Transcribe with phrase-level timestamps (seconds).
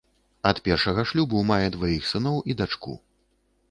[0.51, 3.01] Ад першага шлюбу мае дваіх сыноў і дачку.